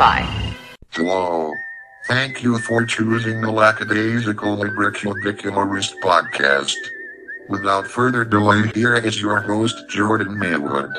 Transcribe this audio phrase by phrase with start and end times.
[0.00, 0.56] Wi-Fi.
[0.92, 1.52] Hello.
[2.06, 6.74] Thank you for choosing the Lackadaisical Librocubicularist podcast.
[7.50, 10.90] Without further delay, here is your host, Jordan Maywood.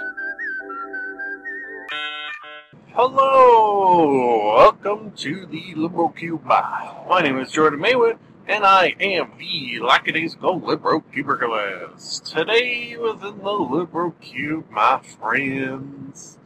[2.93, 4.55] Hello!
[4.55, 6.43] Welcome to the Libro Cube.
[6.45, 12.31] My name is Jordan Maywood, and I am the lackadaisical Librocubicularist.
[12.35, 16.37] Today within the Libro Cube, my friends,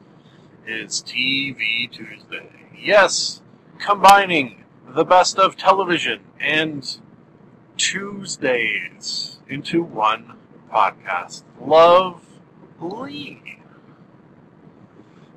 [0.67, 2.49] is TV Tuesday.
[2.77, 3.41] Yes,
[3.79, 6.97] combining the best of television and
[7.77, 10.33] Tuesdays into one
[10.71, 11.43] podcast.
[11.59, 12.21] Love,
[12.79, 13.59] Lovely.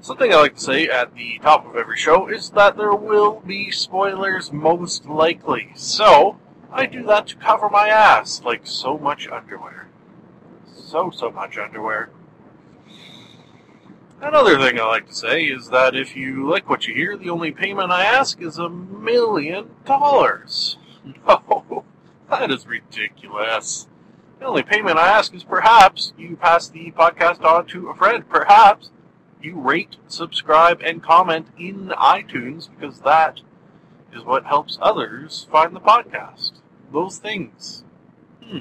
[0.01, 3.41] Something I like to say at the top of every show is that there will
[3.41, 5.73] be spoilers most likely.
[5.75, 6.39] So,
[6.73, 9.89] I do that to cover my ass like so much underwear.
[10.75, 12.11] So, so much underwear.
[14.20, 17.30] Another thing I like to say is that if you like what you hear, the
[17.30, 20.77] only payment I ask is a million dollars.
[21.27, 21.84] No,
[22.30, 23.86] that is ridiculous.
[24.41, 28.28] The only payment I ask is perhaps you pass the podcast on to a friend.
[28.28, 28.91] Perhaps
[29.41, 33.41] you rate, subscribe, and comment in iTunes because that
[34.12, 36.52] is what helps others find the podcast.
[36.92, 37.84] Those things.
[38.42, 38.58] Hmm.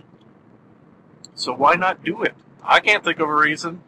[1.33, 2.35] So why not do it?
[2.63, 3.81] I can't think of a reason.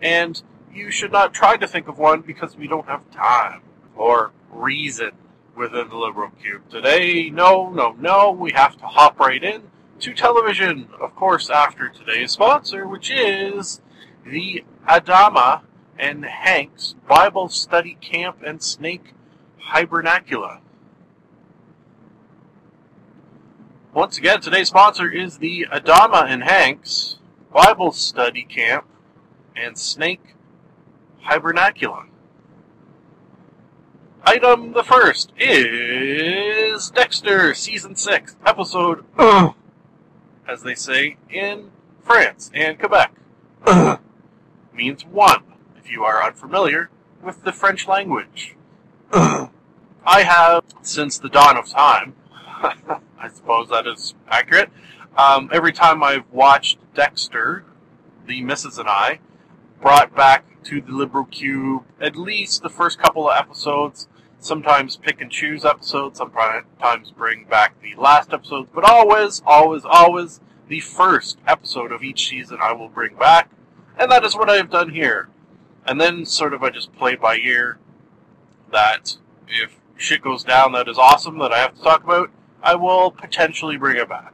[0.00, 0.42] And
[0.72, 3.62] you should not try to think of one because we don't have time
[3.96, 5.12] or reason
[5.56, 6.68] within the Libro Cube.
[6.70, 9.62] Today, no, no, no, we have to hop right in
[10.00, 13.80] to television, of course, after today's sponsor, which is
[14.24, 15.62] the Adama
[15.98, 19.12] and Hanks Bible Study Camp and Snake
[19.72, 20.60] Hibernacula.
[23.94, 27.18] Once again, today's sponsor is the Adama and Hanks
[27.52, 28.86] Bible Study Camp
[29.54, 30.34] and Snake
[31.26, 32.06] Hibernacula.
[34.24, 39.04] Item the first is Dexter Season 6, Episode
[40.48, 41.70] as they say in
[42.02, 43.12] France and Quebec.
[44.74, 45.42] Means one
[45.76, 46.90] if you are unfamiliar
[47.22, 48.56] with the French language.
[49.12, 52.14] I have, since the dawn of time,
[53.18, 54.70] I suppose that is accurate,
[55.16, 57.64] um, every time I've watched Dexter,
[58.26, 59.20] the Missus and I,
[59.80, 64.08] brought back to the Libro Cube at least the first couple of episodes,
[64.38, 70.40] sometimes pick and choose episodes, sometimes bring back the last episodes, but always, always, always
[70.68, 73.50] the first episode of each season I will bring back,
[73.98, 75.28] and that is what I have done here.
[75.86, 77.78] And then sort of I just play by ear
[78.70, 79.18] that
[79.48, 82.30] if shit goes down that is awesome that I have to talk about,
[82.62, 84.32] I will potentially bring it back.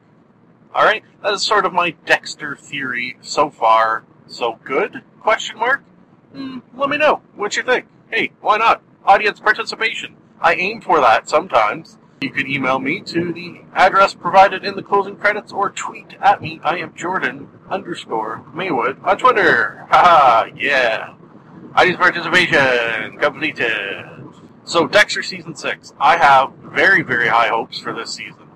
[0.74, 1.02] Alright?
[1.22, 4.04] That is sort of my Dexter theory so far.
[4.26, 5.02] So good?
[5.20, 5.82] Question mark?
[6.34, 7.86] Mm, let me know what you think.
[8.10, 8.82] Hey, why not?
[9.04, 10.16] Audience participation.
[10.40, 11.98] I aim for that sometimes.
[12.20, 16.42] You can email me to the address provided in the closing credits or tweet at
[16.42, 16.60] me.
[16.64, 19.86] I am Jordan underscore Maywood on Twitter.
[19.90, 21.14] Haha, yeah.
[21.74, 24.04] Audience participation completed.
[24.64, 28.48] So Dexter season six, I have very very high hopes for this season,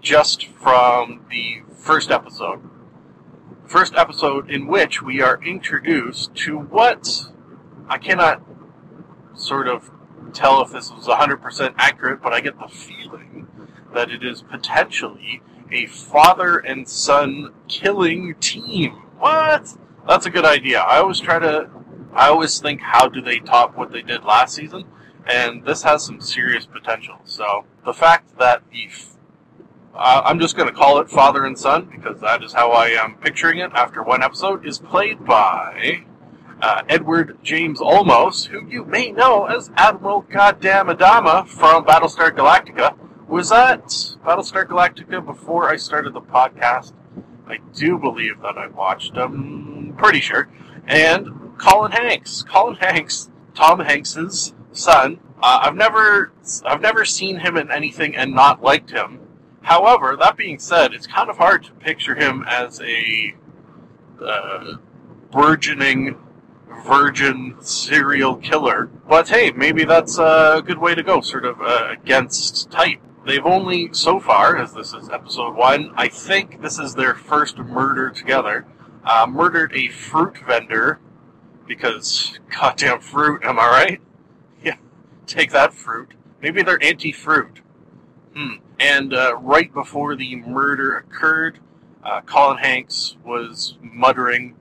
[0.00, 2.62] just from the first episode.
[3.66, 7.32] First episode in which we are introduced to what
[7.88, 8.42] I cannot
[9.34, 9.90] sort of
[10.32, 13.48] tell if this was 100% accurate, but I get the feeling
[13.92, 18.92] that it is potentially a father and son killing team.
[19.18, 19.76] What?
[20.06, 20.80] That's a good idea.
[20.80, 21.68] I always try to
[22.16, 24.84] I always think, how do they top what they did last season?
[25.26, 27.16] And this has some serious potential.
[27.24, 28.88] So the fact that the
[29.98, 32.88] uh, I'm just going to call it father and son because that is how I
[32.88, 36.04] am picturing it after one episode is played by
[36.60, 42.96] uh, Edward James Olmos, who you may know as Admiral Goddamn Adama from Battlestar Galactica.
[43.28, 43.86] Was that
[44.24, 46.92] Battlestar Galactica before I started the podcast?
[47.46, 49.94] I do believe that I watched them.
[49.96, 50.48] Pretty sure.
[50.86, 52.42] And Colin Hanks.
[52.42, 55.20] Colin Hanks, Tom Hanks's son.
[55.42, 56.32] Uh, I've never,
[56.64, 59.20] I've never seen him in anything and not liked him.
[59.66, 63.34] However, that being said, it's kind of hard to picture him as a
[64.24, 64.74] uh,
[65.32, 66.16] burgeoning
[66.86, 68.86] virgin serial killer.
[68.86, 73.00] But hey, maybe that's a good way to go, sort of uh, against type.
[73.26, 77.58] They've only, so far, as this is episode one, I think this is their first
[77.58, 78.66] murder together,
[79.02, 81.00] uh, murdered a fruit vendor
[81.66, 84.00] because goddamn fruit, am I right?
[84.62, 84.76] Yeah,
[85.26, 86.14] take that fruit.
[86.40, 87.62] Maybe they're anti-fruit.
[88.36, 88.56] Hmm.
[88.78, 91.58] And uh, right before the murder occurred,
[92.04, 94.56] uh, Colin Hanks was muttering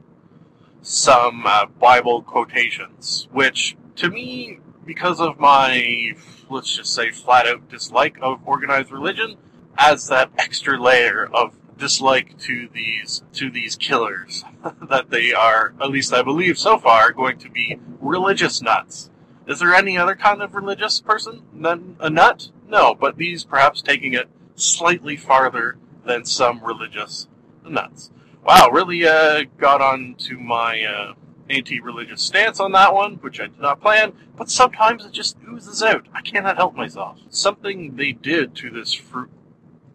[0.81, 6.13] some uh, Bible quotations, which to me because of my,
[6.49, 9.35] let's just say, flat out dislike of organized religion,
[9.77, 14.45] adds that extra layer of dislike to these to these killers
[14.89, 19.09] that they are at least I believe so far going to be religious nuts.
[19.45, 22.49] Is there any other kind of religious person than a nut?
[22.67, 27.27] No, but these perhaps taking it slightly farther than some religious
[27.67, 28.11] nuts.
[28.43, 31.13] Wow, really uh, got on to my uh,
[31.49, 35.81] anti-religious stance on that one, which I did not plan, but sometimes it just oozes
[35.81, 36.07] out.
[36.13, 37.19] I cannot help myself.
[37.29, 39.29] Something they did to this fruit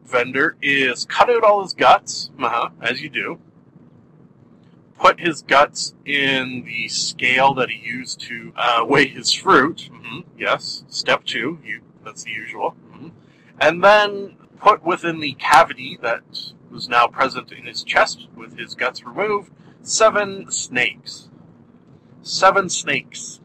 [0.04, 3.38] vendor is cut out all his guts, uh-huh, as you do.
[4.98, 9.88] Put his guts in the scale that he used to uh, weigh his fruit.
[9.92, 11.58] Mm-hmm, yes, step two.
[11.64, 12.74] You, that's the usual.
[13.60, 18.74] And then put within the cavity that was now present in his chest with his
[18.74, 19.52] guts removed
[19.82, 21.28] seven snakes.
[22.20, 23.40] Seven snakes.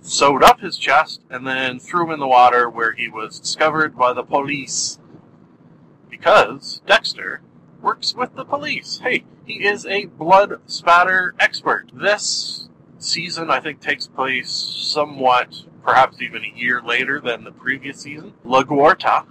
[0.00, 3.96] Sewed up his chest and then threw him in the water where he was discovered
[3.96, 4.98] by the police
[6.08, 7.42] because Dexter
[7.82, 9.00] works with the police.
[9.02, 11.90] Hey, he is a blood spatter expert.
[11.92, 12.68] This
[13.04, 18.32] season, I think, takes place somewhat, perhaps even a year later than the previous season.
[18.44, 19.26] LaGuerta,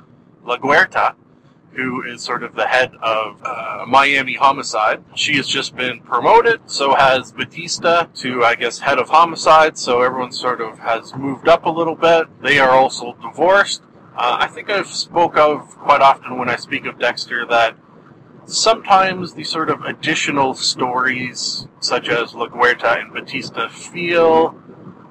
[0.46, 1.16] La Guerta,
[1.74, 5.04] who is sort of the head of uh, Miami Homicide.
[5.16, 10.02] She has just been promoted, so has Batista to, I guess, head of Homicide, so
[10.02, 12.28] everyone sort of has moved up a little bit.
[12.42, 13.82] They are also divorced.
[14.16, 17.76] Uh, I think I've spoke of quite often when I speak of Dexter that
[18.46, 24.56] sometimes the sort of additional stories, such as LaGuerta and Batista, feel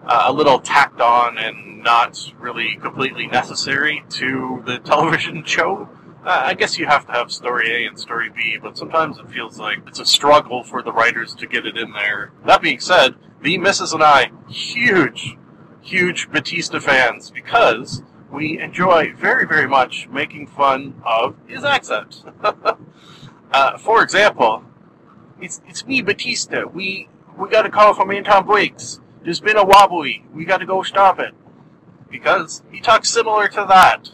[0.06, 5.88] uh, a little tacked on and not really completely necessary to the television show.
[6.24, 9.28] Uh, I guess you have to have story A and story B, but sometimes it
[9.28, 12.32] feels like it's a struggle for the writers to get it in there.
[12.46, 15.36] That being said, the Missus and I, huge,
[15.80, 18.02] huge Batista fans because
[18.32, 22.24] we enjoy very, very much making fun of his accent.
[23.52, 24.64] uh, for example,
[25.40, 26.64] it's it's me, Batista.
[26.66, 29.00] We we got a call from Anton Briggs.
[29.22, 30.24] There's been a wobbly.
[30.32, 31.34] We got to go stop it
[32.10, 34.10] because he talks similar to that,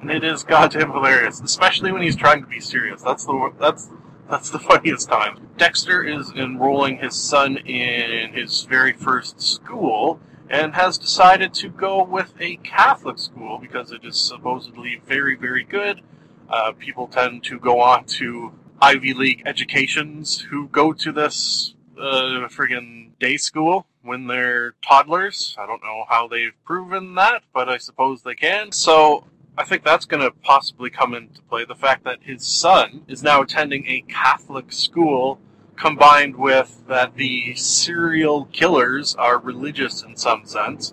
[0.00, 3.02] and it is goddamn hilarious, especially when he's trying to be serious.
[3.02, 3.90] That's the that's
[4.30, 5.48] that's the funniest time.
[5.56, 10.20] Dexter is enrolling his son in his very first school
[10.50, 15.62] and has decided to go with a Catholic school because it is supposedly very, very
[15.62, 16.00] good.
[16.48, 18.52] Uh, people tend to go on to
[18.82, 25.54] Ivy League educations who go to this uh, friggin' day school when they're toddlers.
[25.56, 28.72] I don't know how they've proven that, but I suppose they can.
[28.72, 29.24] So
[29.56, 31.64] I think that's going to possibly come into play.
[31.64, 35.38] The fact that his son is now attending a Catholic school
[35.80, 40.92] combined with that the serial killers are religious in some sense.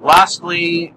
[0.00, 0.94] Lastly,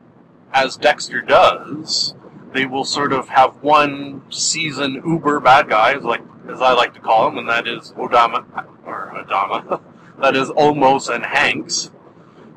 [0.54, 2.16] as Dexter does,
[2.54, 6.94] they will sort of have one season uber bad guy, as like as I like
[6.95, 8.45] to call him, and that is Odama
[8.86, 9.81] or Adama.
[10.21, 11.92] that is Olmos and Hanks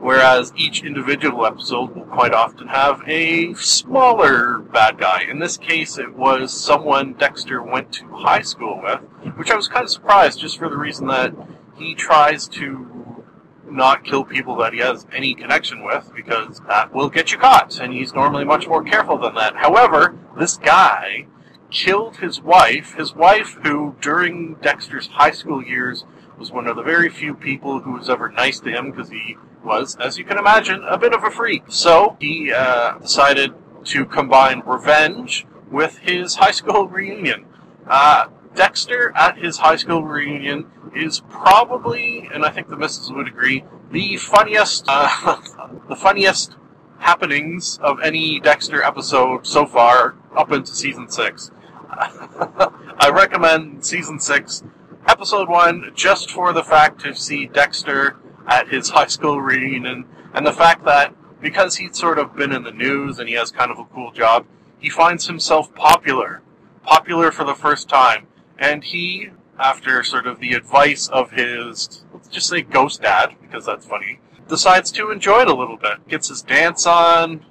[0.02, 5.22] whereas each individual episode will quite often have a smaller bad guy.
[5.22, 9.00] In this case, it was someone Dexter went to high school with,
[9.36, 11.32] which I was kind of surprised just for the reason that
[11.76, 13.24] he tries to
[13.64, 17.78] not kill people that he has any connection with because that will get you caught,
[17.78, 19.54] and he's normally much more careful than that.
[19.56, 21.26] However, this guy
[21.70, 26.04] killed his wife, his wife who during Dexter's high school years
[26.38, 29.36] was one of the very few people who was ever nice to him because he
[29.64, 31.64] was, as you can imagine, a bit of a freak.
[31.68, 33.52] So he uh, decided
[33.84, 37.46] to combine revenge with his high school reunion.
[37.86, 43.26] Uh, Dexter at his high school reunion is probably, and I think the missus would
[43.26, 45.40] agree, the funniest, uh,
[45.88, 46.56] the funniest
[46.98, 51.50] happenings of any Dexter episode so far up into season six.
[51.90, 54.62] I recommend season six,
[55.06, 58.16] episode one, just for the fact to see Dexter
[58.46, 60.04] at his high school reunion,
[60.34, 63.50] and the fact that because he's sort of been in the news and he has
[63.50, 64.46] kind of a cool job,
[64.78, 66.42] he finds himself popular,
[66.82, 68.26] popular for the first time,
[68.58, 73.66] and he, after sort of the advice of his, let's just say ghost dad, because
[73.66, 76.06] that's funny, decides to enjoy it a little bit.
[76.08, 77.44] Gets his dance on.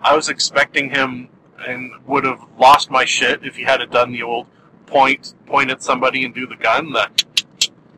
[0.00, 1.28] I was expecting him
[1.66, 4.46] and would have lost my shit if he had done the old
[4.90, 6.92] point, point at somebody and do the gun.
[6.92, 7.24] That,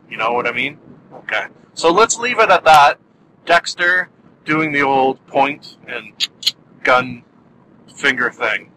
[0.09, 0.77] you know what I mean?
[1.13, 1.45] Okay.
[1.73, 2.99] So let's leave it at that.
[3.45, 4.09] Dexter
[4.45, 6.27] doing the old point and
[6.83, 7.23] gun
[7.95, 8.71] finger thing.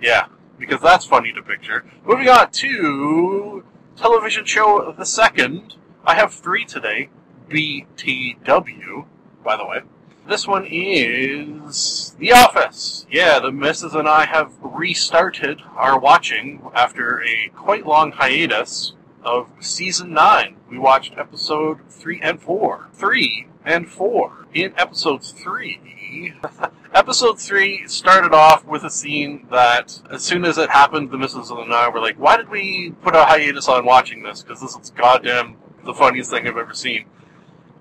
[0.00, 0.26] Yeah,
[0.58, 1.84] because that's funny to picture.
[2.04, 3.64] Moving on to
[3.96, 5.74] television show the second.
[6.04, 7.10] I have three today.
[7.48, 9.04] BTW,
[9.44, 9.80] by the way.
[10.28, 13.06] This one is The Office.
[13.10, 18.92] Yeah, the missus and I have restarted our watching after a quite long hiatus
[19.24, 20.56] of season 9.
[20.68, 22.88] We watched episode 3 and 4.
[22.92, 24.46] 3 and 4.
[24.54, 26.34] In episode 3,
[26.94, 31.50] episode 3 started off with a scene that, as soon as it happened, the missus
[31.50, 34.42] and I were like, why did we put a hiatus on watching this?
[34.42, 37.06] Because this is goddamn the funniest thing I've ever seen.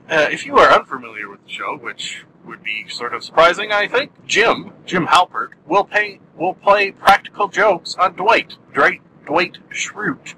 [0.09, 3.87] Uh, if you are unfamiliar with the show, which would be sort of surprising, I
[3.87, 10.33] think, Jim, Jim Halpert, will pay will play practical jokes on Dwight, Dwight, Dwight Schrute.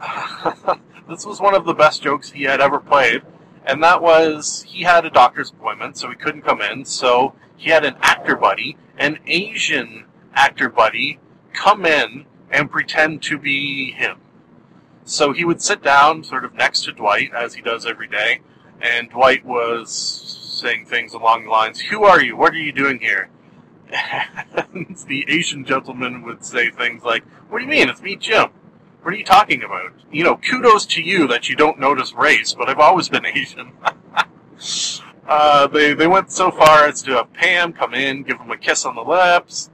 [1.08, 3.20] this was one of the best jokes he had ever played,
[3.66, 7.68] and that was he had a doctor's appointment, so he couldn't come in, so he
[7.68, 11.18] had an actor buddy, an Asian actor buddy,
[11.52, 14.16] come in and pretend to be him.
[15.04, 18.40] So he would sit down sort of next to Dwight, as he does every day,
[18.80, 22.36] and Dwight was saying things along the lines, Who are you?
[22.36, 23.28] What are you doing here?
[24.74, 27.88] And the Asian gentleman would say things like, What do you mean?
[27.88, 28.48] It's me, Jim.
[29.02, 29.92] What are you talking about?
[30.12, 33.72] You know, kudos to you that you don't notice race, but I've always been Asian.
[35.28, 38.56] uh, they, they went so far as to have Pam come in, give him a
[38.56, 39.70] kiss on the lips.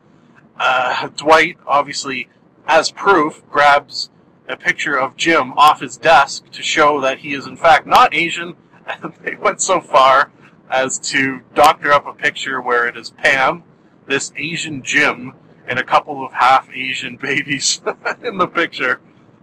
[0.59, 2.29] Uh, Dwight, obviously,
[2.67, 4.11] as proof, grabs
[4.49, 8.15] a picture of Jim off his desk to show that he is in fact not
[8.15, 8.55] Asian.
[9.23, 10.33] They went so far
[10.71, 13.63] as to doctor up a picture where it is Pam,
[14.07, 15.35] this Asian Jim,
[15.67, 17.81] and a couple of half Asian babies
[18.23, 19.01] in the picture.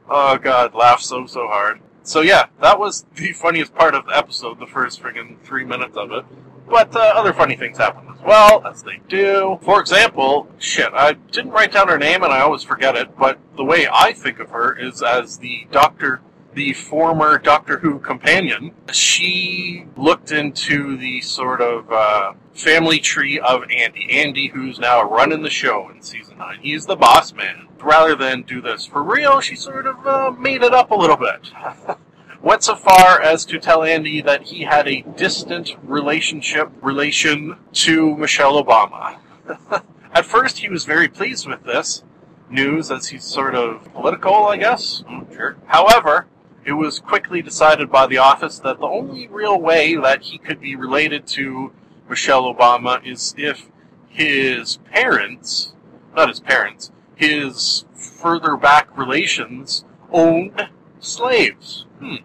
[0.10, 1.80] Oh god, laugh so so hard.
[2.04, 5.96] So yeah, that was the funniest part of the episode, the first friggin' three minutes
[5.96, 6.26] of it.
[6.68, 9.60] But uh, other funny things happened as well, as they do.
[9.62, 13.40] For example, shit, I didn't write down her name and I always forget it, but
[13.58, 16.22] the way I think of her is as the Doctor,
[16.54, 18.72] the former Doctor Who companion.
[18.92, 24.08] She looked into the sort of uh, family tree of Andy.
[24.10, 26.60] Andy, who's now running the show in season 9.
[26.62, 27.68] He's the boss man.
[27.80, 31.18] Rather than do this for real, she sort of uh, made it up a little
[31.18, 31.52] bit.
[32.42, 38.16] went so far as to tell Andy that he had a distant relationship relation to
[38.18, 39.18] Michelle Obama.
[40.14, 42.04] At first, he was very pleased with this
[42.50, 45.04] news as he's sort of political, I guess.
[45.10, 45.58] Mm, sure.
[45.68, 46.28] However,
[46.66, 50.60] it was quickly decided by the office that the only real way that he could
[50.60, 51.72] be related to
[52.08, 53.70] Michelle Obama is if
[54.10, 55.74] his parents,
[56.16, 61.86] not his parents, his further back relations owned slaves.
[62.00, 62.18] Hmm.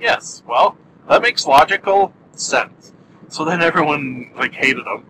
[0.00, 0.76] Yes, well,
[1.08, 2.92] that makes logical sense.
[3.28, 5.06] So then everyone, like, hated him.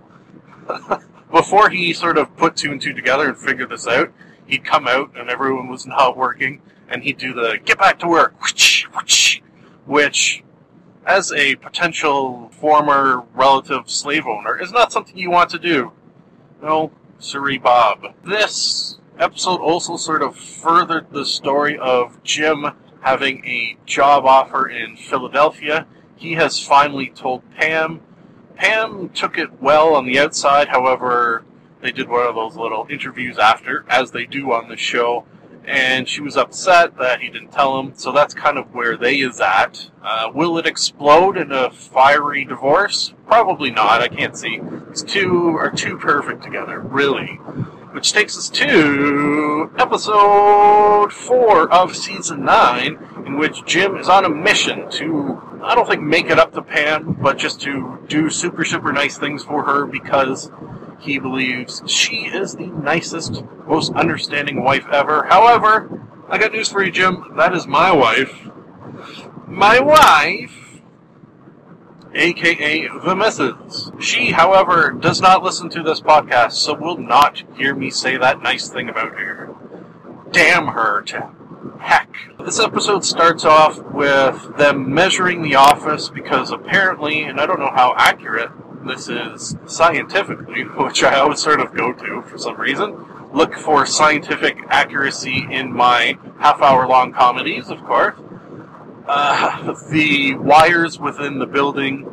[1.31, 4.13] Before he sort of put two and two together and figured this out,
[4.47, 8.09] he'd come out and everyone was not working, and he'd do the get back to
[8.09, 8.35] work,
[9.87, 10.45] which,
[11.07, 15.93] as a potential former relative slave owner, is not something you want to do.
[16.63, 18.15] No, sorry, Bob.
[18.25, 22.67] This episode also sort of furthered the story of Jim
[23.01, 25.87] having a job offer in Philadelphia.
[26.17, 28.01] He has finally told Pam.
[28.55, 31.43] Pam took it well on the outside, however,
[31.81, 35.25] they did one of those little interviews after, as they do on the show,
[35.65, 39.17] and she was upset that he didn't tell him, so that's kind of where they
[39.17, 39.91] is at.
[40.03, 43.15] Uh, will it explode in a fiery divorce?
[43.27, 44.61] Probably not, I can't see.
[44.89, 47.37] These two are too perfect together, really.
[47.93, 54.31] Which takes us to episode 4 of season 9, in which Jim is on a
[54.31, 58.65] mission to, I don't think make it up to Pam, but just to do super,
[58.65, 60.51] super nice things for her because
[61.03, 65.25] he believes she is the nicest, most understanding wife ever.
[65.25, 67.35] However, I got news for you, Jim.
[67.37, 68.49] That is my wife.
[69.47, 70.63] My wife
[72.15, 73.91] aka the Missus.
[73.99, 78.43] She, however, does not listen to this podcast, so will not hear me say that
[78.43, 79.55] nice thing about her.
[80.31, 81.31] Damn her to
[81.81, 82.15] heck.
[82.45, 87.73] This episode starts off with them measuring the office because apparently, and I don't know
[87.75, 88.51] how accurate
[88.87, 93.07] this is scientifically, which I always sort of go to for some reason.
[93.33, 98.19] Look for scientific accuracy in my half hour long comedies, of course.
[99.07, 102.09] Uh, the wires within the building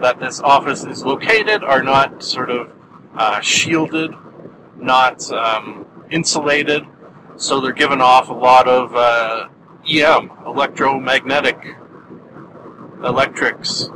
[0.00, 2.72] that this office is located are not sort of
[3.16, 4.14] uh, shielded,
[4.76, 6.86] not um, insulated,
[7.36, 9.48] so they're giving off a lot of uh,
[9.88, 11.76] EM, electromagnetic
[13.04, 13.88] electrics.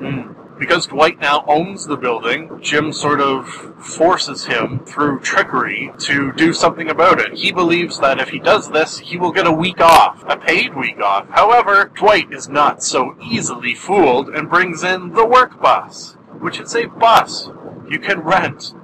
[0.00, 0.34] Mm.
[0.58, 3.48] Because Dwight now owns the building, Jim sort of
[3.78, 7.38] forces him through trickery to do something about it.
[7.38, 10.74] He believes that if he does this, he will get a week off, a paid
[10.74, 11.28] week off.
[11.30, 16.74] However, Dwight is not so easily fooled and brings in the work bus, which is
[16.74, 17.50] a bus
[17.88, 18.74] you can rent,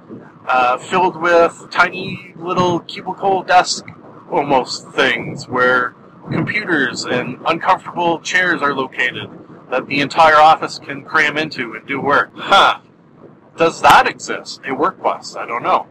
[0.47, 3.85] uh, filled with tiny little cubicle desk
[4.31, 5.93] almost things where
[6.31, 9.29] computers and uncomfortable chairs are located
[9.69, 12.31] that the entire office can cram into and do work.
[12.35, 12.79] Huh.
[13.57, 14.61] Does that exist?
[14.65, 15.35] A work bus?
[15.35, 15.87] I don't know.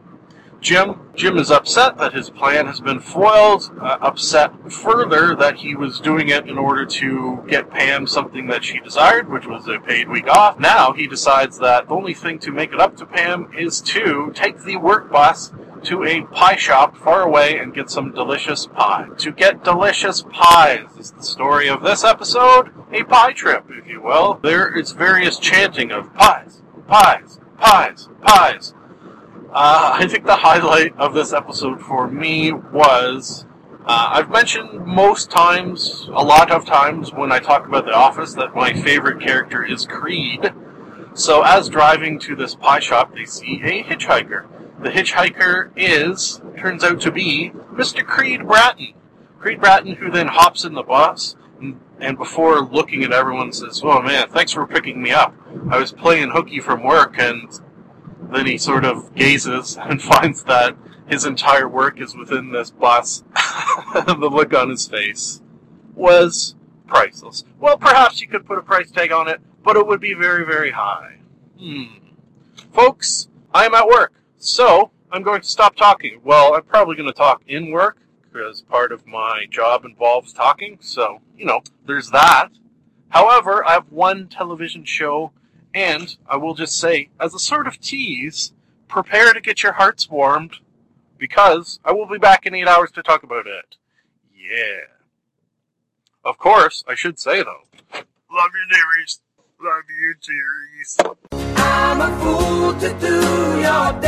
[0.61, 3.71] Jim Jim is upset that his plan has been foiled.
[3.79, 8.63] Uh, upset further that he was doing it in order to get Pam something that
[8.63, 10.59] she desired, which was a paid week off.
[10.59, 14.31] Now he decides that the only thing to make it up to Pam is to
[14.33, 15.51] take the work bus
[15.85, 19.07] to a pie shop far away and get some delicious pie.
[19.17, 24.01] To get delicious pies is the story of this episode, a pie trip, if you
[24.01, 24.39] will.
[24.41, 28.73] There is various chanting of pies, pies, pies, pies.
[29.53, 33.45] Uh, I think the highlight of this episode for me was
[33.87, 38.33] uh, I've mentioned most times, a lot of times when I talk about The Office,
[38.33, 40.51] that my favorite character is Creed.
[41.13, 44.47] So, as driving to this pie shop, they see a hitchhiker.
[44.79, 48.05] The hitchhiker is, turns out to be, Mr.
[48.05, 48.93] Creed Bratton.
[49.39, 53.81] Creed Bratton, who then hops in the bus and, and before looking at everyone says,
[53.83, 55.33] Oh man, thanks for picking me up.
[55.69, 57.49] I was playing hooky from work and
[58.31, 60.75] then he sort of gazes and finds that
[61.07, 63.23] his entire work is within this bus.
[63.93, 65.41] the look on his face
[65.93, 66.55] was
[66.87, 67.43] priceless.
[67.59, 70.45] Well, perhaps you could put a price tag on it, but it would be very,
[70.45, 71.17] very high.
[71.59, 71.85] Hmm.
[72.73, 76.19] Folks, I am at work, so I'm going to stop talking.
[76.23, 77.97] Well, I'm probably going to talk in work,
[78.31, 82.49] because part of my job involves talking, so, you know, there's that.
[83.09, 85.31] However, I have one television show
[85.73, 88.53] and I will just say, as a sort of tease,
[88.87, 90.57] prepare to get your hearts warmed,
[91.17, 93.77] because I will be back in eight hours to talk about it.
[94.35, 94.81] Yeah.
[96.23, 97.63] Of course, I should say though.
[97.93, 99.21] Love you, dearies.
[99.61, 100.97] Love you, dearies.
[101.57, 103.21] I'm a fool to do
[103.61, 104.01] your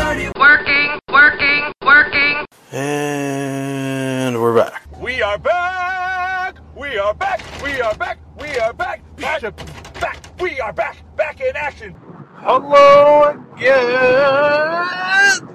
[5.38, 6.58] are back!
[6.76, 7.64] We are back!
[7.64, 8.18] We are back!
[8.40, 9.02] We are back!
[9.18, 9.42] Back!
[10.00, 10.42] back.
[10.42, 10.98] We are back!
[11.16, 11.96] Back in action!
[12.38, 13.78] Hello again.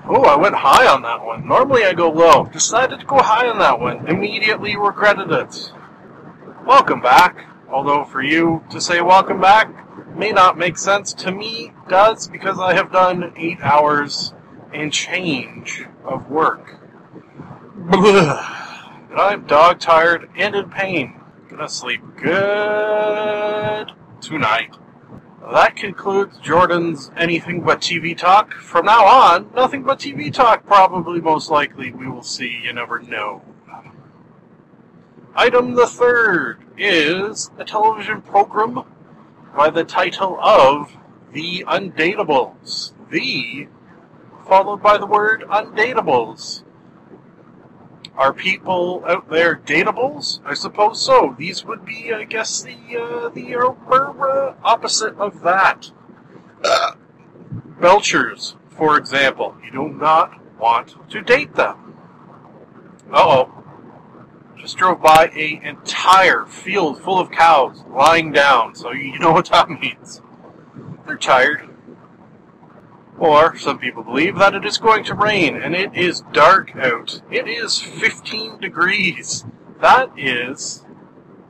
[0.09, 1.49] Oh, I went high on that one.
[1.49, 2.45] Normally I go low.
[2.47, 4.07] Decided to go high on that one.
[4.09, 5.73] Immediately regretted it.
[6.65, 7.45] Welcome back.
[7.69, 12.61] Although for you to say welcome back may not make sense to me, does because
[12.61, 14.33] I have done eight hours
[14.73, 16.79] and change of work.
[17.75, 18.62] Blah.
[19.15, 21.21] I'm dog tired and in pain.
[21.49, 24.75] Gonna sleep good tonight.
[25.53, 28.55] That concludes Jordan's Anything But TV Talk.
[28.55, 33.01] From now on, nothing but TV talk, probably most likely we will see, you never
[33.01, 33.43] know.
[35.35, 38.85] Item the third is a television program
[39.55, 40.97] by the title of
[41.33, 42.93] The Undateables.
[43.11, 43.69] The,
[44.47, 46.62] followed by the word Undateables.
[48.17, 50.41] Are people out there datables?
[50.45, 51.35] I suppose so.
[51.39, 55.91] These would be, I guess, the uh, the uh, opposite of that.
[57.81, 61.97] Belchers, for example, you do not want to date them.
[63.13, 63.65] Uh oh.
[64.57, 69.47] Just drove by a entire field full of cows lying down, so you know what
[69.47, 70.23] that means.
[71.07, 71.72] They're tired.
[73.19, 77.23] Or, some people believe that it is going to rain, and it is dark out.
[77.31, 79.45] It is 15 degrees.
[79.81, 80.85] That is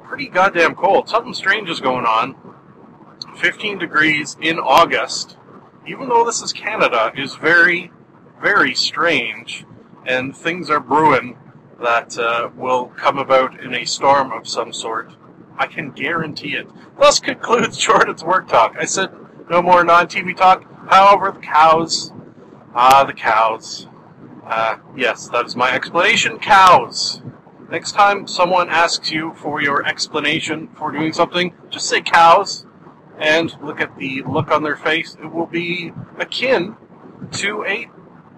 [0.02, 1.08] pretty goddamn cold.
[1.08, 2.36] Something strange is going on.
[3.36, 5.36] 15 degrees in August,
[5.86, 7.90] even though this is Canada, is very,
[8.42, 9.64] very strange,
[10.04, 11.38] and things are brewing
[11.80, 15.12] that uh, will come about in a storm of some sort.
[15.56, 16.68] I can guarantee it.
[16.98, 18.76] Thus concludes Jordan's work talk.
[18.78, 19.10] I said
[19.50, 20.64] no more non TV talk.
[20.88, 22.12] However, the cows.
[22.74, 23.88] Ah, the cows.
[24.44, 26.38] Uh, yes, that is my explanation.
[26.38, 27.22] Cows.
[27.70, 32.66] Next time someone asks you for your explanation for doing something, just say cows
[33.18, 35.16] and look at the look on their face.
[35.22, 36.76] It will be akin
[37.32, 37.88] to a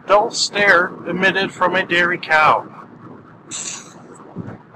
[0.07, 2.87] dull stare emitted from a dairy cow.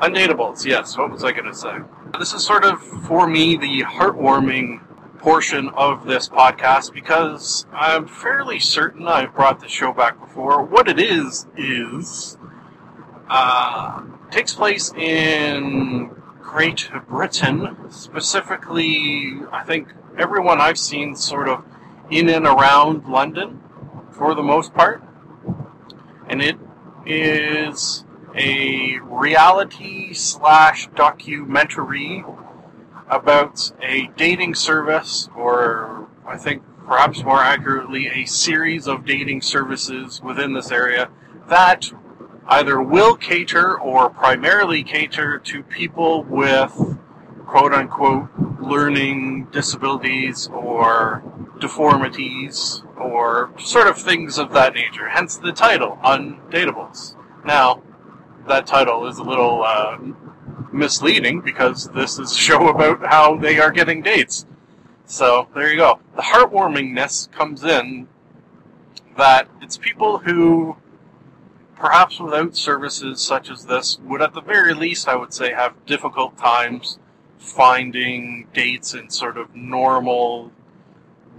[0.00, 0.96] Undateables, yes.
[0.96, 1.76] What was I going to say?
[2.18, 4.80] This is sort of, for me, the heartwarming
[5.18, 10.62] portion of this podcast because I'm fairly certain I've brought the show back before.
[10.62, 12.38] What it is is
[13.28, 19.34] uh, takes place in Great Britain, specifically.
[19.52, 21.64] I think everyone I've seen sort of
[22.10, 23.60] in and around London,
[24.12, 25.02] for the most part,
[26.28, 26.56] and it
[27.04, 28.04] is
[28.34, 32.24] a reality slash documentary
[33.10, 40.22] about a dating service, or I think perhaps more accurately, a series of dating services
[40.22, 41.10] within this area
[41.48, 41.92] that
[42.46, 46.98] either will cater or primarily cater to people with
[47.46, 48.28] quote unquote
[48.60, 51.22] learning disabilities or
[51.60, 55.08] deformities or sort of things of that nature.
[55.08, 57.16] Hence the title, Undateables.
[57.44, 57.82] Now,
[58.46, 59.98] that title is a little uh,
[60.78, 64.46] misleading because this is a show about how they are getting dates.
[65.04, 66.00] So there you go.
[66.16, 68.08] The heartwarmingness comes in
[69.16, 70.76] that it's people who,
[71.76, 75.74] perhaps without services such as this, would at the very least, I would say, have
[75.86, 76.98] difficult times
[77.38, 80.52] finding dates in sort of normal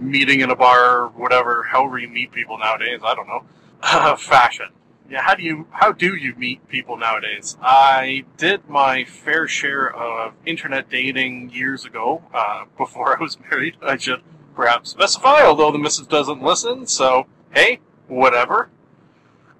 [0.00, 3.00] meeting in a bar, whatever, however you meet people nowadays.
[3.04, 3.44] I don't know.
[4.16, 4.68] fashion.
[5.10, 7.56] Yeah, how do you how do you meet people nowadays?
[7.60, 13.74] I did my fair share of internet dating years ago, uh, before I was married.
[13.82, 14.22] I should
[14.54, 16.86] perhaps specify, although the missus doesn't listen.
[16.86, 18.70] So hey, whatever.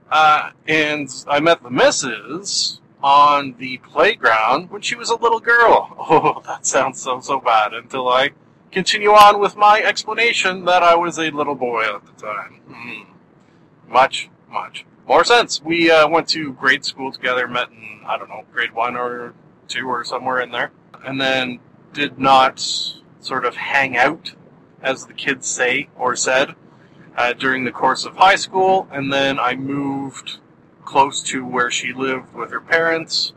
[0.09, 5.97] Uh, and I met the missus on the playground when she was a little girl.
[6.13, 7.75] Oh, that sounds so so bad.
[7.75, 8.31] Until I
[8.71, 12.61] continue on with my explanation that I was a little boy at the time.
[12.69, 13.93] Hmm.
[13.93, 15.61] Much, much more sense.
[15.61, 19.35] We uh, went to grade school together, met in, I don't know, grade one or
[19.67, 20.71] two or somewhere in there,
[21.05, 21.59] and then
[21.93, 22.61] did not
[23.19, 24.35] sort of hang out,
[24.81, 26.55] as the kids say or said,
[27.17, 30.39] uh, during the course of high school, and then I moved
[30.85, 33.33] close to where she lived with her parents.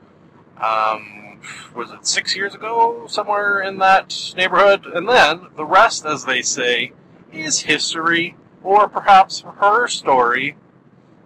[0.62, 1.40] Um,
[1.76, 4.86] was it six years ago, somewhere in that neighborhood?
[4.86, 6.92] And then the rest, as they say,
[7.32, 10.56] is history, or perhaps her story,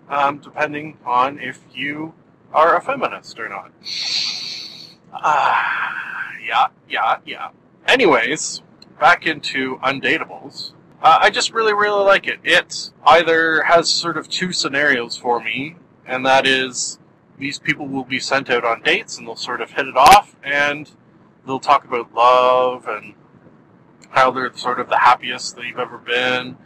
[0.09, 2.13] um, depending on if you
[2.53, 3.71] are a feminist or not.
[5.13, 7.49] Ah, yeah, yeah, yeah.
[7.87, 8.61] Anyways,
[8.99, 10.73] back into Undateables.
[11.01, 12.39] Uh, I just really, really like it.
[12.43, 16.99] It either has sort of two scenarios for me, and that is
[17.37, 20.35] these people will be sent out on dates and they'll sort of hit it off
[20.43, 20.89] and
[21.45, 23.13] they'll talk about love and
[24.09, 26.57] how they're sort of the happiest they've ever been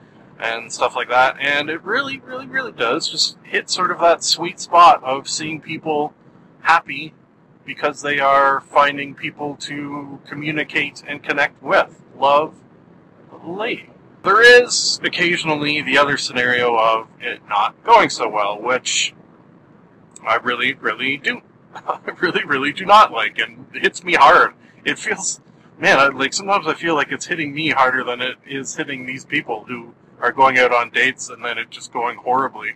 [0.42, 1.38] and stuff like that.
[1.40, 5.62] And it really, really, really does just hit sort of that sweet spot of seeing
[5.62, 6.14] people
[6.62, 7.14] happy
[7.66, 12.02] because they are finding people to communicate and connect with.
[12.18, 12.56] Love,
[13.46, 13.90] lady.
[14.24, 19.14] There is occasionally the other scenario of it not going so well, which
[20.26, 21.42] I really, really do.
[21.76, 24.54] I really, really do not like, and it hits me hard.
[24.86, 25.40] It feels,
[25.80, 29.06] man, I, like sometimes I feel like it's hitting me harder than it is hitting
[29.06, 32.76] these people who are going out on dates and then it just going horribly.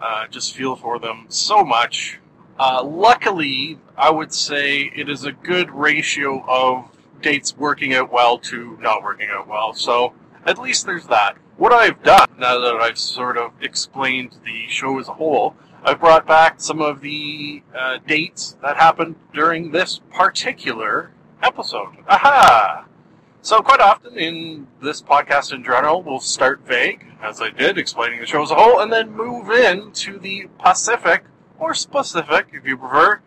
[0.00, 2.18] Uh, just feel for them so much.
[2.58, 6.88] Uh, luckily, I would say it is a good ratio of
[7.20, 9.72] dates working out well to not working out well.
[9.72, 11.36] So at least there's that.
[11.56, 16.00] What I've done, now that I've sort of explained the show as a whole, I've
[16.00, 21.96] brought back some of the uh, dates that happened during this particular episode.
[22.08, 22.86] Aha!
[23.44, 28.20] So quite often in this podcast in general, we'll start vague, as I did, explaining
[28.20, 31.24] the show as a whole, and then move in to the Pacific,
[31.58, 33.20] or specific if you prefer,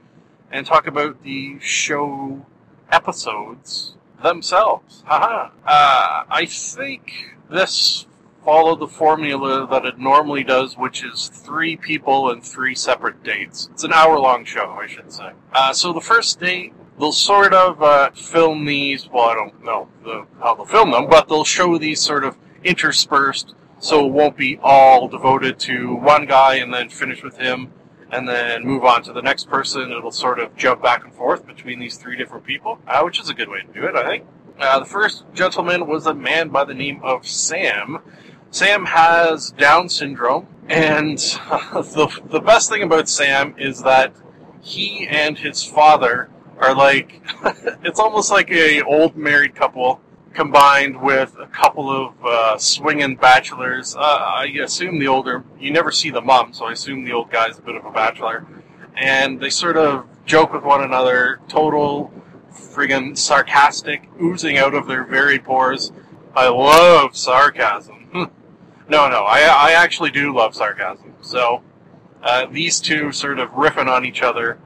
[0.51, 2.43] and talk about the show
[2.91, 5.03] episodes themselves.
[5.05, 5.51] Haha.
[5.63, 8.07] Uh, I think this
[8.43, 13.69] followed the formula that it normally does, which is three people and three separate dates.
[13.71, 15.33] It's an hour long show, I should say.
[15.53, 19.89] Uh, so the first date, they'll sort of uh, film these, well, I don't know
[20.03, 24.37] the, how they'll film them, but they'll show these sort of interspersed, so it won't
[24.37, 27.71] be all devoted to one guy and then finish with him
[28.11, 29.91] and then move on to the next person.
[29.91, 33.29] It'll sort of jump back and forth between these three different people, uh, which is
[33.29, 34.25] a good way to do it, I think.
[34.59, 37.99] Uh, the first gentleman was a man by the name of Sam.
[38.49, 41.17] Sam has Down syndrome, and
[41.73, 44.13] the, the best thing about Sam is that
[44.61, 47.21] he and his father are like,
[47.83, 50.01] it's almost like a old married couple
[50.33, 53.95] combined with a couple of uh, swinging bachelors.
[53.95, 57.31] Uh, I assume the older, you never see the mom, so I assume the old
[57.31, 58.45] guy's a bit of a bachelor.
[58.95, 62.11] And they sort of joke with one another, total
[62.51, 65.91] friggin' sarcastic, oozing out of their very pores.
[66.35, 68.07] I love sarcasm.
[68.13, 68.29] no,
[68.87, 71.15] no, I, I actually do love sarcasm.
[71.21, 71.63] So
[72.21, 74.59] uh, these two sort of riffing on each other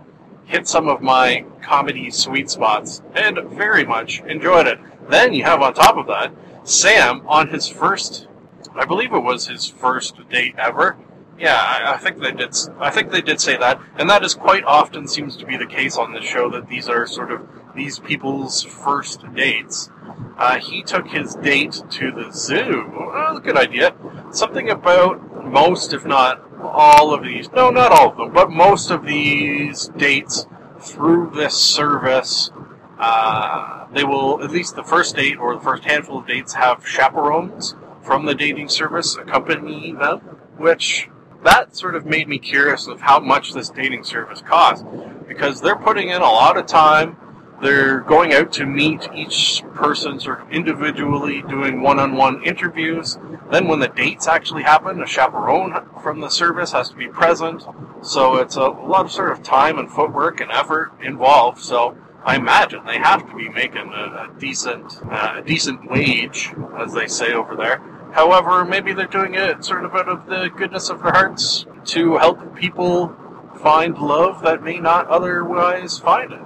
[0.45, 4.79] hit some of my comedy sweet spots and very much enjoyed it.
[5.09, 8.27] Then you have on top of that Sam on his first,
[8.75, 10.97] I believe it was his first date ever.
[11.39, 12.55] Yeah, I, think they did.
[12.79, 15.65] I think they did say that, and that is quite often seems to be the
[15.65, 19.89] case on this show that these are sort of these people's first dates.
[20.37, 22.91] Uh, he took his date to the zoo.
[22.95, 23.95] Well, good idea.
[24.31, 28.91] Something about most, if not all of these, no, not all of them, but most
[28.91, 30.47] of these dates
[30.79, 32.51] through this service,
[32.99, 36.85] uh, they will, at least the first date or the first handful of dates, have
[36.87, 40.19] chaperones from the dating service accompany them,
[40.57, 41.09] which
[41.43, 44.85] that sort of made me curious of how much this dating service costs
[45.27, 47.17] because they're putting in a lot of time.
[47.61, 53.19] They're going out to meet each person sort of individually, doing one on one interviews.
[53.51, 57.63] Then, when the dates actually happen, a chaperone from the service has to be present.
[58.01, 61.59] So, it's a lot of sort of time and footwork and effort involved.
[61.59, 66.53] So, I imagine they have to be making a, a decent, uh, a decent wage,
[66.77, 67.81] as they say over there.
[68.13, 72.17] However, maybe they're doing it sort of out of the goodness of their hearts to
[72.17, 73.15] help people
[73.59, 76.41] find love that may not otherwise find it.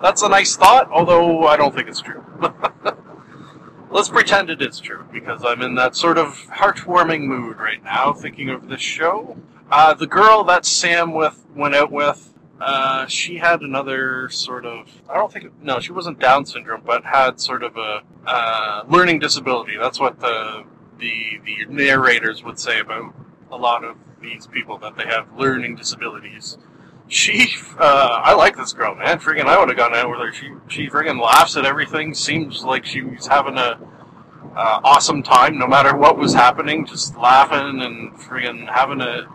[0.00, 2.24] That's a nice thought, although I don't think it's true.
[3.90, 8.12] Let's pretend it is true, because I'm in that sort of heartwarming mood right now,
[8.12, 9.36] thinking of this show.
[9.70, 14.88] Uh, the girl that Sam with went out with, uh, she had another sort of
[15.10, 19.18] I don't think no, she wasn't Down syndrome, but had sort of a uh, learning
[19.18, 19.76] disability.
[19.76, 20.64] That's what the
[20.98, 23.14] the the narrators would say about
[23.50, 26.56] a lot of these people that they have learning disabilities.
[27.08, 29.18] She, uh, I like this girl, man.
[29.18, 30.32] Friggin', I would have gone out with her.
[30.32, 32.14] She, she friggin' laughs at everything.
[32.14, 33.78] Seems like she was having a
[34.56, 36.86] uh, awesome time, no matter what was happening.
[36.86, 39.26] Just laughing and friggin' having a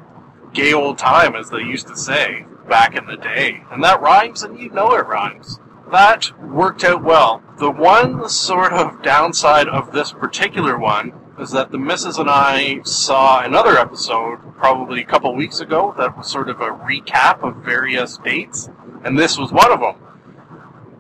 [0.53, 3.63] gay old time, as they used to say back in the day.
[3.71, 5.59] And that rhymes, and you know it rhymes.
[5.91, 7.43] That worked out well.
[7.59, 12.81] The one sort of downside of this particular one is that the missus and I
[12.83, 17.57] saw another episode probably a couple weeks ago that was sort of a recap of
[17.57, 18.69] various dates,
[19.03, 19.95] and this was one of them.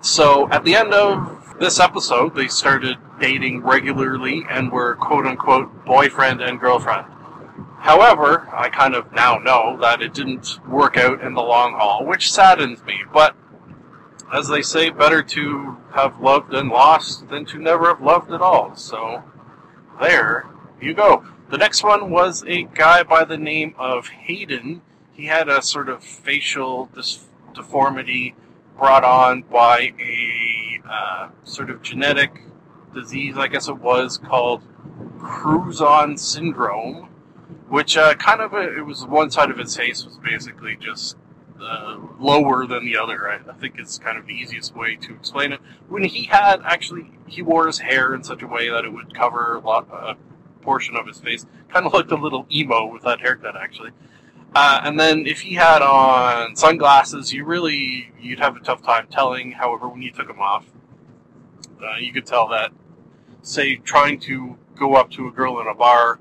[0.01, 5.85] So at the end of this episode, they started dating regularly and were quote unquote
[5.85, 7.07] boyfriend and girlfriend.
[7.79, 12.05] However, I kind of now know that it didn't work out in the long haul,
[12.05, 13.35] which saddens me, but
[14.31, 18.41] as they say, better to have loved and lost than to never have loved at
[18.41, 18.75] all.
[18.75, 19.23] So
[20.01, 20.45] there
[20.81, 21.25] you go.
[21.49, 24.81] The next one was a guy by the name of Hayden.
[25.13, 26.89] He had a sort of facial
[27.53, 28.35] deformity
[28.77, 32.43] brought on by a uh, sort of genetic
[32.93, 34.61] disease, I guess it was, called
[35.19, 37.09] Crouzon syndrome,
[37.69, 41.17] which uh, kind of it was one side of his face was basically just
[41.61, 43.29] uh, lower than the other.
[43.29, 45.59] I, I think is kind of the easiest way to explain it.
[45.87, 49.13] When he had actually, he wore his hair in such a way that it would
[49.13, 50.15] cover a lot, a
[50.61, 51.45] portion of his face.
[51.69, 53.91] Kind of looked a little emo with that haircut, actually.
[54.55, 59.07] Uh, and then if he had on sunglasses, you really you'd have a tough time
[59.07, 59.51] telling.
[59.51, 60.65] However, when you took them off,
[61.83, 62.71] uh, you could tell that,
[63.41, 66.19] say, trying to go up to a girl in a bar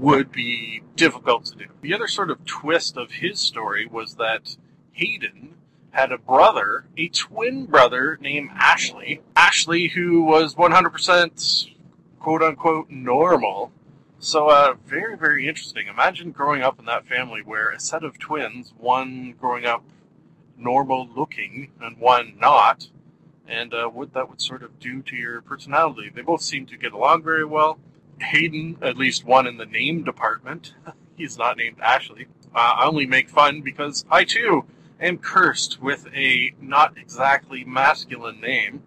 [0.00, 1.66] would be difficult to do.
[1.82, 4.56] The other sort of twist of his story was that
[4.92, 5.56] Hayden
[5.90, 9.20] had a brother, a twin brother named Ashley.
[9.36, 11.70] Ashley, who was 100%
[12.18, 13.72] quote unquote normal.
[14.18, 15.86] So, uh, very, very interesting.
[15.88, 19.82] Imagine growing up in that family where a set of twins, one growing up
[20.56, 22.88] normal looking and one not,
[23.48, 26.10] and uh, what that would sort of do to your personality.
[26.14, 27.78] They both seem to get along very well.
[28.22, 30.74] Hayden, at least one in the name department,
[31.16, 32.26] he's not named Ashley.
[32.54, 34.64] Uh, I only make fun because I too
[35.00, 38.82] am cursed with a not exactly masculine name.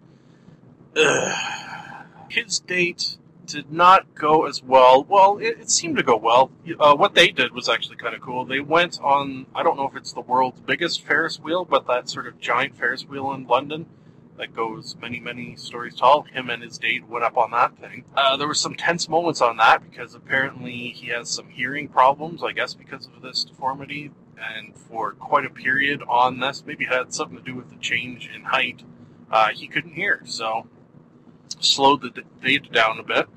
[0.96, 2.06] Ugh.
[2.28, 3.16] His date
[3.46, 5.04] did not go as well.
[5.04, 6.50] Well, it, it seemed to go well.
[6.78, 8.44] Uh, what they did was actually kind of cool.
[8.44, 12.08] They went on, I don't know if it's the world's biggest Ferris wheel, but that
[12.08, 13.86] sort of giant Ferris wheel in London
[14.38, 16.22] that goes many, many stories tall.
[16.22, 18.04] Him and his date went up on that thing.
[18.16, 22.42] Uh, there were some tense moments on that because apparently he has some hearing problems,
[22.42, 24.10] I guess because of this deformity.
[24.36, 28.28] And for quite a period on this, maybe had something to do with the change
[28.34, 28.82] in height,
[29.30, 30.22] uh, he couldn't hear.
[30.24, 30.66] So
[31.60, 33.28] slowed the date down a bit.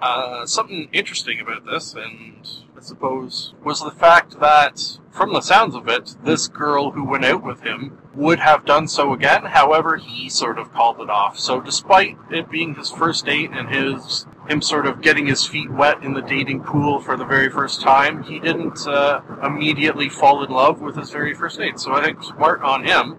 [0.00, 5.74] Uh, something interesting about this, and I suppose, was the fact that, from the sounds
[5.74, 9.46] of it, this girl who went out with him would have done so again.
[9.46, 11.38] However, he sort of called it off.
[11.38, 15.70] So, despite it being his first date and his him sort of getting his feet
[15.72, 20.44] wet in the dating pool for the very first time, he didn't uh, immediately fall
[20.44, 21.80] in love with his very first date.
[21.80, 23.16] So, I think smart on him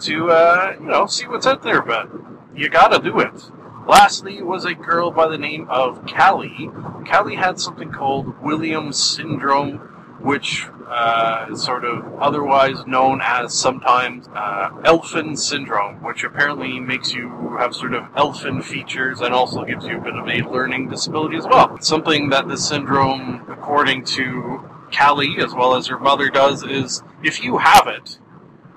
[0.00, 2.08] to uh, you know see what's out there, but
[2.54, 3.50] you gotta do it.
[3.88, 6.70] Lastly, was a girl by the name of Callie.
[7.10, 9.93] Callie had something called Williams syndrome,
[10.24, 17.12] which uh, is sort of otherwise known as sometimes uh, elfin syndrome, which apparently makes
[17.12, 20.88] you have sort of elfin features and also gives you a bit of a learning
[20.88, 21.78] disability as well.
[21.80, 27.44] Something that this syndrome, according to Callie as well as her mother, does is if
[27.44, 28.18] you have it,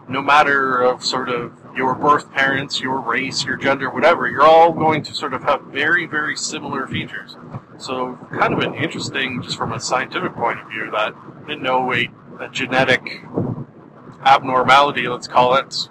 [0.09, 4.73] no matter of sort of your birth parents, your race, your gender, whatever, you're all
[4.73, 7.37] going to sort of have very, very similar features.
[7.77, 11.13] So, kind of an interesting, just from a scientific point of view, that
[11.47, 12.09] in no way
[12.39, 13.21] a genetic
[14.23, 15.89] abnormality, let's call it,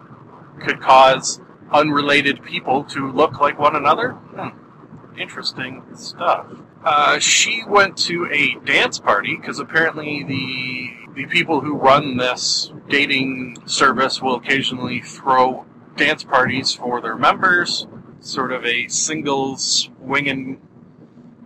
[0.60, 1.40] could cause
[1.72, 4.12] unrelated people to look like one another.
[4.12, 5.18] Hmm.
[5.18, 6.46] Interesting stuff.
[6.84, 12.70] Uh, she went to a dance party because apparently the the people who run this
[12.90, 15.64] dating service will occasionally throw
[15.96, 17.86] dance parties for their members,
[18.20, 20.60] sort of a singles swinging,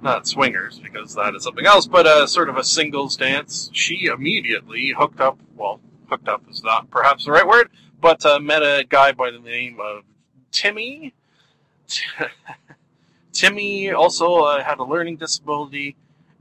[0.02, 3.70] not swingers because that is something else, but a sort of a singles dance.
[3.72, 5.38] She immediately hooked up.
[5.56, 9.30] Well, hooked up is not perhaps the right word, but uh, met a guy by
[9.30, 10.04] the name of
[10.52, 11.14] Timmy.
[13.32, 15.96] Timmy also uh, had a learning disability,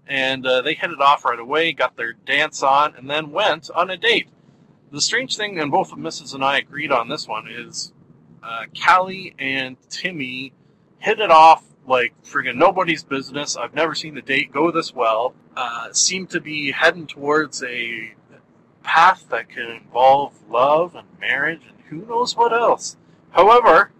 [0.07, 3.69] and uh, they hit it off right away, got their dance on, and then went
[3.75, 4.27] on a date.
[4.91, 6.33] The strange thing, and both of Mrs.
[6.33, 7.93] and I agreed on this one, is
[8.41, 10.53] uh, Callie and Timmy
[10.97, 13.57] hit it off like friggin' nobody's business.
[13.57, 15.33] I've never seen the date go this well.
[15.57, 18.13] Uh, seem to be heading towards a
[18.83, 22.95] path that can involve love and marriage and who knows what else.
[23.31, 23.91] However,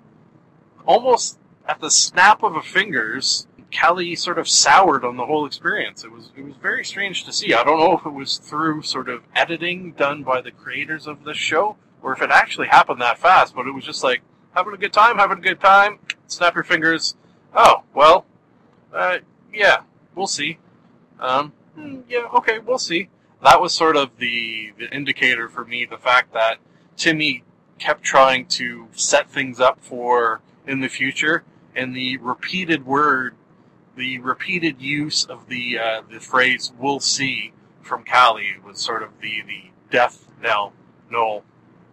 [0.86, 6.04] almost at the snap of a fingers, Kelly sort of soured on the whole experience.
[6.04, 7.54] It was it was very strange to see.
[7.54, 11.23] I don't know if it was through sort of editing done by the creators of
[11.23, 14.21] the show or if it actually happened that fast, but it was just like
[14.56, 17.15] having a good time, having a good time, snap your fingers.
[17.53, 18.25] Oh, well,
[18.93, 19.19] uh,
[19.53, 19.81] yeah,
[20.15, 20.57] we'll see.
[21.19, 23.09] Um, hmm, yeah, okay, we'll see.
[23.43, 26.57] That was sort of the, the indicator for me, the fact that
[26.97, 27.43] Timmy
[27.79, 31.43] kept trying to set things up for in the future,
[31.75, 33.35] and the repeated word,
[33.95, 39.09] the repeated use of the uh, the phrase "we'll see" from Callie was sort of
[39.21, 40.73] the the death knell,
[41.09, 41.43] no,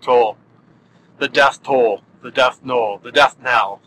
[0.01, 0.37] toll,
[1.19, 3.81] the death toll, the death knell, the death knell,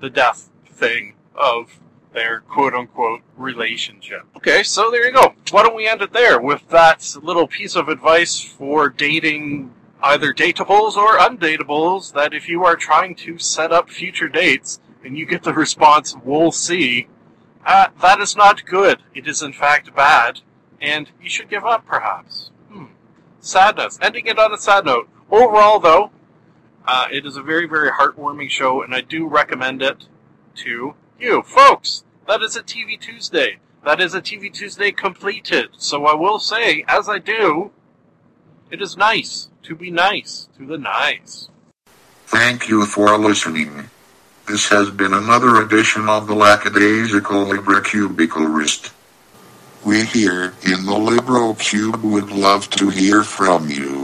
[0.00, 1.78] the death thing of
[2.12, 4.22] their quote unquote relationship.
[4.36, 5.34] Okay, so there you go.
[5.50, 10.32] Why don't we end it there with that little piece of advice for dating either
[10.32, 15.26] datables or undateables that if you are trying to set up future dates and you
[15.26, 17.08] get the response, we'll see,
[17.66, 19.00] uh, that is not good.
[19.14, 20.40] It is in fact bad,
[20.80, 22.50] and you should give up perhaps.
[22.70, 22.86] Hmm.
[23.40, 23.98] Sadness.
[24.00, 25.08] Ending it on a sad note.
[25.30, 26.10] Overall, though,
[26.86, 30.06] uh, it is a very, very heartwarming show, and I do recommend it
[30.56, 32.04] to you folks.
[32.26, 33.58] That is a TV Tuesday.
[33.84, 35.70] That is a TV Tuesday completed.
[35.76, 37.70] So I will say, as I do,
[38.70, 41.48] it is nice to be nice to the nice.
[42.26, 43.88] Thank you for listening.
[44.46, 48.92] This has been another edition of the Lackadaisical Librocubicularist.
[49.84, 54.03] We here in the Libro Cube would love to hear from you.